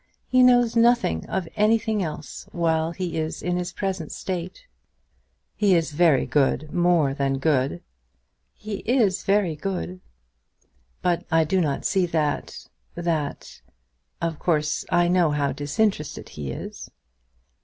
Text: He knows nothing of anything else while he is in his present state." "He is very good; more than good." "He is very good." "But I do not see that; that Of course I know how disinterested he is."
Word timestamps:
He 0.27 0.41
knows 0.41 0.75
nothing 0.75 1.27
of 1.29 1.47
anything 1.55 2.01
else 2.01 2.47
while 2.51 2.89
he 2.91 3.19
is 3.19 3.43
in 3.43 3.55
his 3.57 3.71
present 3.71 4.11
state." 4.11 4.65
"He 5.55 5.75
is 5.75 5.91
very 5.91 6.25
good; 6.25 6.73
more 6.73 7.13
than 7.13 7.37
good." 7.37 7.83
"He 8.55 8.77
is 8.77 9.23
very 9.23 9.55
good." 9.55 10.01
"But 11.03 11.23
I 11.29 11.43
do 11.43 11.61
not 11.61 11.85
see 11.85 12.07
that; 12.07 12.65
that 12.95 13.61
Of 14.19 14.39
course 14.39 14.85
I 14.89 15.07
know 15.07 15.29
how 15.29 15.51
disinterested 15.51 16.29
he 16.29 16.49
is." 16.49 16.89